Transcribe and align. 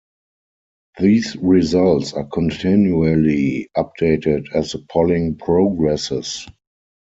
These 0.99 1.35
results 1.35 2.13
are 2.13 2.25
continually 2.25 3.69
updated 3.77 4.47
as 4.55 4.71
the 4.71 4.83
polling 4.89 5.35
progresses. 5.37 6.47